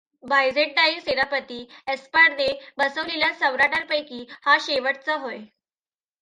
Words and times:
Byzantine 0.23 0.99
सेनापती 0.99 1.59
ऍस्पारने 1.87 2.47
बसवलेल्या 2.77 3.31
सम्राटांपैकी 3.33 4.25
हा 4.41 4.57
शेवटचा 4.61 5.15
होय. 5.15 5.37